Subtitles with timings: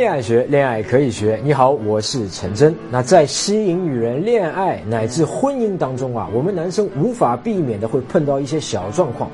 [0.00, 1.38] 恋爱学，恋爱可以学。
[1.44, 2.74] 你好，我是陈真。
[2.90, 9.30] 那在吸引女人、恋爱乃至婚姻当中啊，我们男生无法避免的会碰到一些小状况，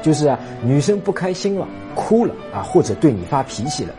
[0.00, 3.90] 就是啊，女生不开心了、哭了啊，或者对你发脾气了。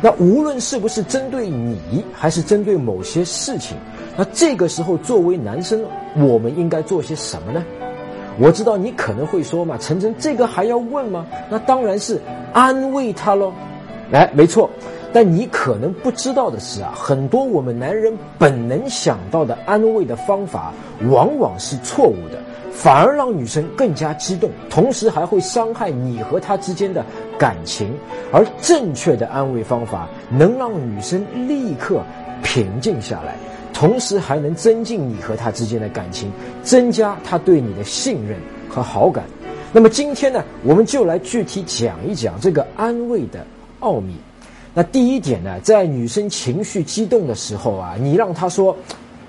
[0.00, 3.76] 那无论是不是针对你，还是针对某些事情，
[4.16, 5.84] 那这个时候作为男生，
[6.16, 7.62] 我们应该做些什么呢？
[8.38, 11.26] 我知道你可能会说嘛，陈真，这个还要问吗？
[11.50, 12.18] 那当然是
[12.54, 13.52] 安慰他喽。
[14.10, 14.70] 来，没错，
[15.16, 20.74] 但你可能不知道的是啊，很多我们男人本能想到的安慰的方法，
[21.08, 22.38] 往往是错误的，
[22.70, 27.02] 反而让女生更加激动，同时还会伤害你和她之间的
[27.38, 27.94] 感情。
[28.30, 32.02] 而正确的安慰方法，能让女生立刻
[32.42, 33.36] 平静下来，
[33.72, 36.30] 同时还能增进你和她之间的感情，
[36.62, 39.24] 增加她对你的信任和好感。
[39.72, 43.42] 那么今天呢，我们就来具体讲一讲这个安慰的。
[43.80, 44.14] 奥秘，
[44.78, 48.76] 那第一点呢，在女生情绪激动的时候啊，你让她说：“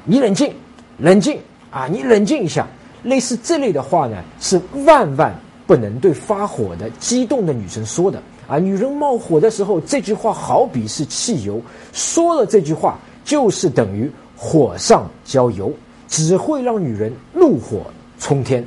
[0.03, 0.53] 你冷静，
[0.97, 1.39] 冷静
[1.71, 2.67] 啊，你冷静一下。”
[3.03, 5.33] 类似这类的话呢，是万万
[5.65, 8.59] 不能对发火的、激动的女生说的啊。
[8.59, 11.61] 女人冒火的时候，这句话好比是汽油，
[11.93, 15.71] 说了这句话就是等于火上浇油，
[16.09, 17.83] 只会让女人怒火
[18.19, 18.61] 冲天。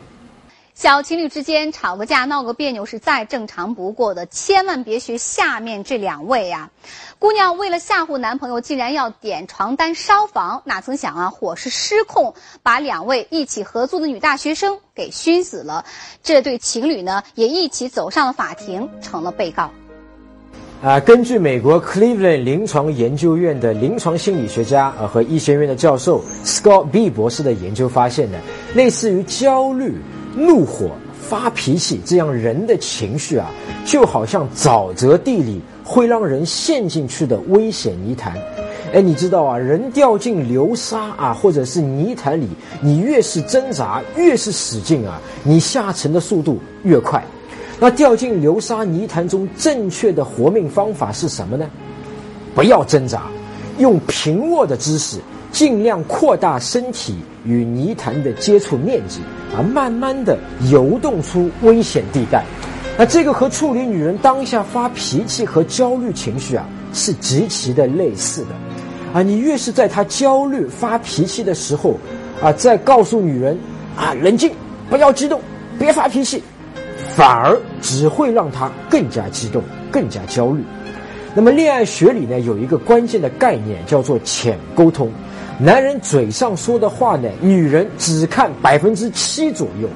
[0.81, 6.71] 小情侣之间吵个架、闹个别扭是再正常不过的，千万别学下面这两位呀！
[7.19, 15.85] 姑娘为了吓唬男朋友，竟然要点床单烧房，哪曾想啊，火势失控，把两位一起合租的女大学生给熏死了。
[16.23, 19.71] 这对情侣呢，也一起走上了法庭，成了被告。
[20.83, 28.39] 啊，根据美国 Cleveland 临床研究院的临床心理学家啊和医学院的教授 Scott B 博士的研究发现呢，
[28.75, 30.01] 类似于焦虑。
[30.41, 33.51] 怒火、发脾气，这样人的情绪啊，
[33.85, 38.35] 就好像沼泽地里会让人陷进去的危险泥潭。
[38.93, 42.49] 哎，你知道啊，人掉进流沙啊，或者是泥潭里，
[42.81, 47.23] 你越是挣扎，越是使劲啊，你下沉的速度越快。
[47.79, 51.67] 那掉进流沙泥潭中，正确的活命方法是什么呢？
[52.55, 53.23] 不要挣扎，
[53.79, 55.19] 用平卧的姿势。
[55.53, 59.21] 尽量扩大身体与泥潭的接触面积，
[59.55, 60.39] 啊，慢慢的
[60.71, 62.45] 游动出危险地带。
[62.99, 68.49] 那这个和处理女人当下发脾气和焦虑情绪啊，是极其的类似的。
[69.13, 71.97] 啊，你越是在她焦虑发脾气的时候，
[72.41, 73.59] 啊，再告诉女人，
[73.97, 74.53] 啊，冷静，
[74.89, 75.41] 不要激动，
[75.79, 76.43] 别发脾气，
[77.17, 80.63] 反而只会让她更加激动，更加焦虑。
[81.35, 85.11] 那么恋爱学里呢，有一个关键的概念叫做浅沟通。
[85.63, 89.87] 男人嘴上说的话呢，女人只看百分之七左右，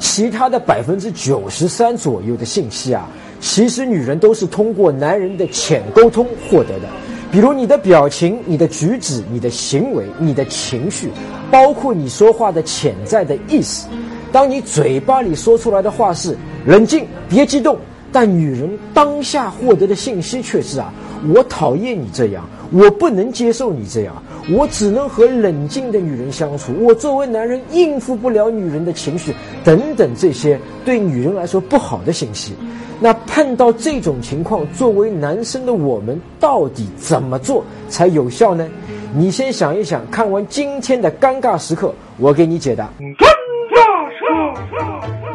[0.00, 3.08] 其他的百分之九十三左右的信息啊，
[3.40, 6.88] 其实女人都是通过男人的浅沟通获得的。
[7.30, 11.08] 比如你的表情、你的举止、你的行为、你的情绪，
[11.52, 13.86] 包括你说话的潜在的意思。
[14.32, 17.78] 当你嘴巴里说出来的话是冷静，别激动，
[18.10, 20.92] 但女人当下获得的信息却是啊，
[21.32, 24.20] 我讨厌你这样，我不能接受你这样。
[24.50, 26.72] 我只能和冷静的女人相处。
[26.80, 32.54] 我作为男人应付不了女人的情绪，等等这些对女人来说不好的信息。
[33.00, 38.68] 那碰到这种情况，作为男生的我们到底怎么做才有效呢？
[39.14, 40.08] 你先想一想。
[40.10, 42.88] 看完今天的尴尬时刻，我给你解答。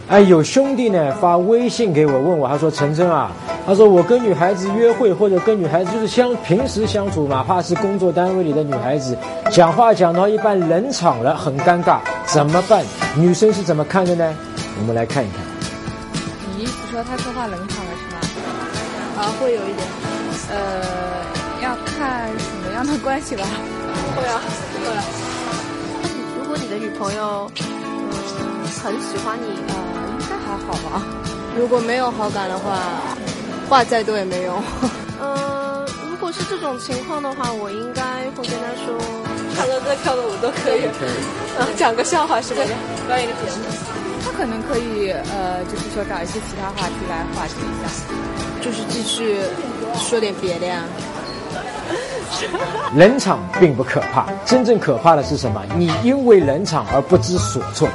[0.08, 3.32] 哎，有兄弟呢发微信给我问我，他说陈真啊，
[3.68, 9.18] 他说我跟女孩子约会或者跟女孩子就是相平时相处，哪怕是工作单位里的女孩子，
[9.52, 12.86] 讲话讲到一半冷场了，很尴尬，怎么办？
[13.18, 14.34] 女生是怎么看的呢？
[14.80, 15.40] 我们来看一看。
[16.56, 18.56] 你意思说他说话冷场了是吗？
[19.20, 19.86] 啊，会有一点，
[20.50, 20.82] 呃，
[21.62, 23.44] 要看什么样的关系吧。
[24.16, 24.40] 会啊，
[24.80, 25.04] 会啊。
[26.40, 29.76] 如果你的女朋友，嗯，很喜欢你，呃。
[30.48, 31.04] 还好吧，
[31.58, 32.80] 如果没有好感的话，
[33.70, 34.62] 话再多也没用。
[35.22, 38.98] 嗯， 如果是这种情况的话，我应该会跟他说，
[39.56, 40.88] 唱个歌、跳个舞都可以，
[41.60, 42.72] 嗯， 讲个笑话什么的，
[43.08, 43.64] 表演个节目。
[44.24, 47.88] 他可能可以，呃，就是说找一些其他话题来化解一下，
[48.62, 49.40] 就是继续
[49.96, 50.84] 说点别的呀。
[52.96, 55.62] 冷场并不可怕，真正可怕的是什么？
[55.76, 57.88] 你因为冷场而不知所措。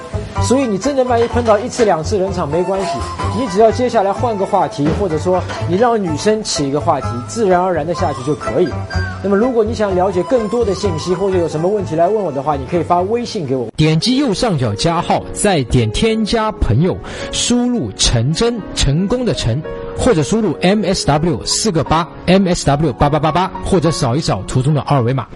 [0.42, 2.98] 所以你真的万一碰到一次两次冷场没关系，
[3.38, 8.76] 你只要接下来换个话题，或者说你让女生起一个话题，自然而然的下去就可以了。
[9.22, 13.68] 那么，如果你想了解更多的信息，或者有什么问题来问我的话，你可以发微信给我。
[13.76, 16.96] 点击右上角加号，再点添加朋友，
[17.30, 19.62] 输入陈真，成功的陈，
[19.98, 25.26] 或者输入 MSW 四个八 MSW 八八八八，或者扫一扫图中的二维码。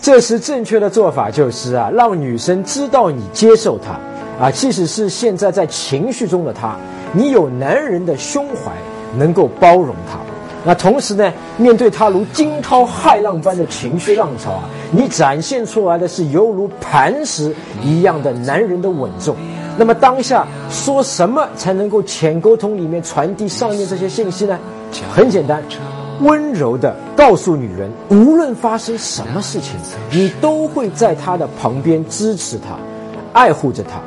[0.00, 3.98] 这时正确的做法就是啊，让女生知道你接受她，
[4.44, 6.76] 啊，即使是现在在情绪中的她，
[7.12, 8.70] 你有男人的胸怀，
[9.18, 10.18] 能够包容她。
[10.64, 19.34] 那同时呢，面对她如惊涛骇浪般的情绪浪潮啊，你展现出来的是犹如磐石一样的男人的稳重。
[19.78, 24.58] 那么当下说什么才能够浅沟通里面传递上面这些信息呢？
[25.12, 25.62] 很简单，
[26.20, 29.72] 温柔的告诉女人，无论发生什么事情，
[30.10, 32.78] 你都会在她的旁边支持她，
[33.32, 34.00] 爱护着她。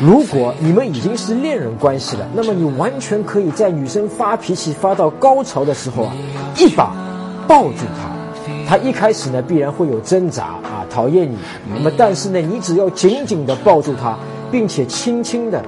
[0.00, 6.12] 如果你们已经是恋人关系了，那么你完全可以在女生发脾气发到高潮的时候啊，
[6.56, 6.94] 一把
[7.46, 8.10] 抱住她。
[8.66, 11.36] 她一开始呢必然会有挣扎啊，讨厌你。
[11.74, 14.16] 那么但是呢，你只要紧紧的抱住她，
[14.52, 15.64] 并且轻轻的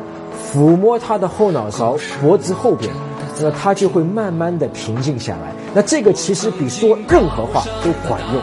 [0.52, 2.92] 抚摸他的后脑勺、脖子后边，
[3.40, 5.52] 那他就会慢慢的平静下来。
[5.74, 8.40] 那这个其实比说任何话都管用。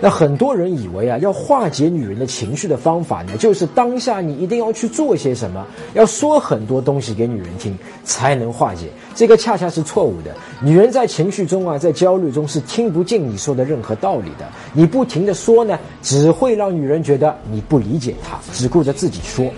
[0.00, 5.64] 那很多人以为啊，要化解女人的情绪的方法呢，就是当下你一定要去做些什么，
[5.94, 8.88] 要说很多东西给女人听才能化解。
[9.14, 10.34] 这个恰恰是错误的。
[10.60, 14.48] 女人在情绪中啊，在焦虑中是听不进你说的任何道理的。
[14.72, 19.48] 你不停的说呢，只会让女人觉得你不理解她，只顾着自己说。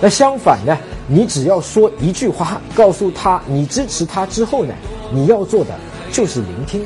[0.00, 0.76] 那相反呢？
[1.06, 4.72] 你只要说一句话，告诉他你支持他之后呢，
[5.12, 5.74] 你要做的
[6.10, 6.82] 就是聆听，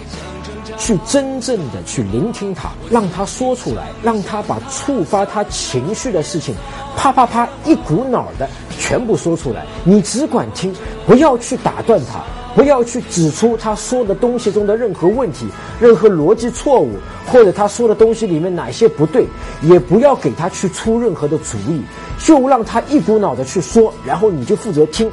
[0.76, 6.54] 去真正的去聆听他，让他说出来，让他把触发他情绪的事情，
[6.96, 9.64] 啪啪啪一股脑的全部说出来。
[9.84, 10.74] 你只管听，
[11.06, 12.20] 不要去打断他。
[12.54, 15.46] 不要去指出他说的东西中的任何问题、
[15.80, 16.92] 任何逻辑错误，
[17.26, 19.26] 或者他说的东西里面哪些不对，
[19.62, 21.82] 也不要给他去出任何的主意，
[22.18, 25.10] 就让他一股脑的去说，然后你就负责听。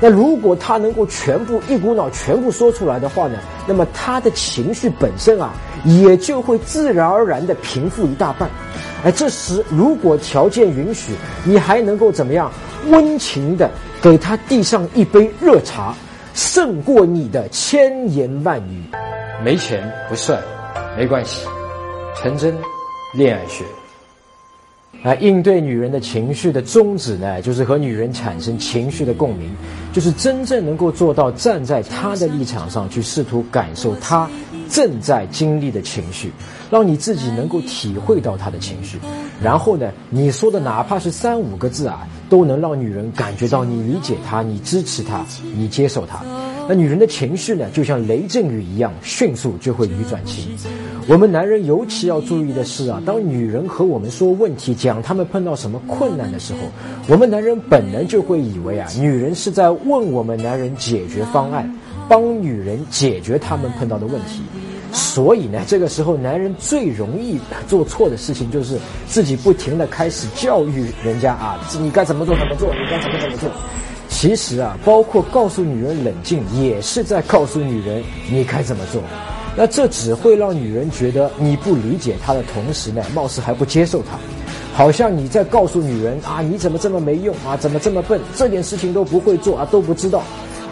[0.00, 5.52] 那如果他能够全部一股脑全部说出来的话呢，那么他的情绪本身啊，
[5.84, 8.48] 也就会自然而然的平复一大半。
[9.04, 11.12] 哎，这时如果条件允许，
[11.44, 12.50] 你还能够怎么样？
[12.86, 13.68] 温情的
[14.00, 15.94] 给他递上一杯热茶。
[16.38, 18.84] 胜过你的千言万语。
[19.44, 20.40] 没钱不帅，
[20.96, 21.44] 没关系。
[22.16, 22.56] 陈真，
[23.12, 23.64] 恋爱学。
[25.02, 29.50] 来，应对女人的情绪的宗旨呢，就是和女人产生情绪的共鸣，
[29.92, 34.30] 就是真正能够做到站在她的立场上去试图感受她
[34.70, 36.30] 正在经历的情绪，
[36.70, 38.98] 让你自己能够体会到她的情绪。
[39.42, 42.06] 然后呢，你说的哪怕是三五个字啊。
[42.28, 45.24] 都能让女人感觉到你理解她，你支持她，
[45.56, 46.20] 你接受她。
[46.68, 50.54] 那女人的情绪呢，就像雷阵雨一样，迅速就会雨转晴。
[51.08, 56.58] 我们男人尤其要注意的是啊，当女人和我们说问题，讲他们碰到什么困难的时候，
[57.08, 61.74] 我们男人本能就会以为啊，女人是在问我们男人解决方案，
[62.08, 64.42] 帮女人解决他们碰到的问题。
[64.90, 73.50] 所以呢，这个时候男人最容易做错的事情就是自己不停的开始教育人家啊，你该怎么做怎么做，你该怎么怎么做。
[74.08, 79.02] 其实啊，包括告诉女人冷静，也是在告诉女人你该怎么做。
[79.54, 84.18] 那这只会让女人觉得你不理解她的同时呢，貌似还不接受她。
[84.72, 90.22] 好像你在告诉女人啊，你怎么这么没用啊，怎么这么笨，这点事情都不会做啊，都不知道，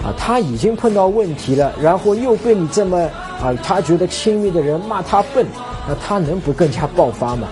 [0.04, 2.98] 啊，他已经碰到问题了，然后又被你这么
[3.40, 5.44] 啊，他觉得亲密的人骂他笨，
[5.88, 7.48] 那他能不更加爆发吗？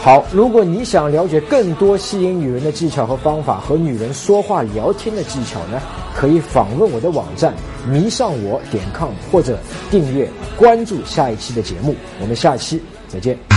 [0.00, 5.80] 好，如果你想了解更多吸引女人的技巧和方法，和女人说话聊天的技巧呢，
[6.14, 7.54] 可以访问我的网站
[7.88, 9.58] 迷上我点 com，或者
[9.90, 10.28] 订阅
[10.58, 11.94] 关注下一期的节目。
[12.20, 13.53] 我们下期再见。